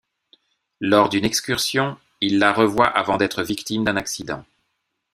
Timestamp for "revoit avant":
2.53-3.17